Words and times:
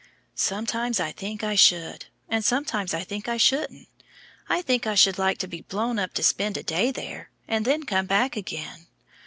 "Sometimes 0.33 0.99
I 0.99 1.11
think 1.11 1.43
I 1.43 1.53
should, 1.53 2.07
and 2.27 2.43
sometimes 2.43 2.91
I 2.91 3.03
think 3.03 3.27
I 3.27 3.37
shouldn't. 3.37 3.87
I 4.49 4.63
think 4.63 4.87
I 4.87 4.95
should 4.95 5.19
like 5.19 5.37
to 5.37 5.47
be 5.47 5.61
blown 5.61 5.99
up 5.99 6.15
to 6.15 6.23
spend 6.23 6.57
a 6.57 6.63
day 6.63 6.89
there, 6.89 7.29
and 7.47 7.65
then 7.65 7.85
come 7.85 8.07
back 8.07 8.35
again. 8.35 8.87